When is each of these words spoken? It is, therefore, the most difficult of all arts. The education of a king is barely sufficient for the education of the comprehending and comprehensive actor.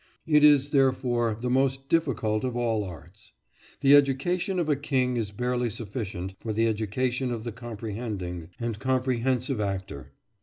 It 0.25 0.43
is, 0.43 0.71
therefore, 0.71 1.37
the 1.39 1.49
most 1.51 1.87
difficult 1.87 2.43
of 2.43 2.55
all 2.57 2.83
arts. 2.83 3.33
The 3.81 3.95
education 3.95 4.57
of 4.57 4.67
a 4.67 4.75
king 4.75 5.15
is 5.15 5.29
barely 5.29 5.69
sufficient 5.69 6.33
for 6.39 6.51
the 6.53 6.65
education 6.67 7.31
of 7.31 7.43
the 7.43 7.51
comprehending 7.51 8.49
and 8.59 8.79
comprehensive 8.79 9.59
actor. 9.61 10.13